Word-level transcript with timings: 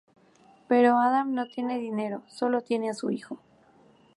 Pero 0.67 0.97
Adam 0.99 1.35
no 1.35 1.45
tiene 1.47 1.77
dinero, 1.77 2.23
solo 2.25 2.61
tiene 2.61 2.89
a 2.89 2.95
su 2.95 3.11
hijo. 3.11 3.37